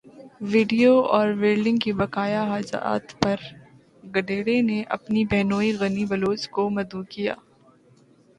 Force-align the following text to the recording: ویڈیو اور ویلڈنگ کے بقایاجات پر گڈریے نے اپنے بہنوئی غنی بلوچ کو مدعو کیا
ویڈیو 0.51 0.93
اور 1.07 1.27
ویلڈنگ 1.39 1.77
کے 1.83 1.91
بقایاجات 1.93 3.05
پر 3.21 3.37
گڈریے 4.13 4.61
نے 4.61 4.81
اپنے 4.95 5.23
بہنوئی 5.31 5.71
غنی 5.79 6.05
بلوچ 6.05 6.41
کو 6.49 6.69
مدعو 6.69 7.01
کیا 7.09 7.35